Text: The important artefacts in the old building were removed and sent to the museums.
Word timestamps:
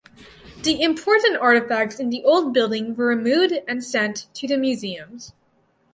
The 0.63 0.81
important 0.81 1.39
artefacts 1.39 1.99
in 1.99 2.09
the 2.09 2.23
old 2.23 2.55
building 2.55 2.95
were 2.95 3.05
removed 3.05 3.53
and 3.67 3.83
sent 3.83 4.33
to 4.33 4.47
the 4.47 4.57
museums. 4.57 5.33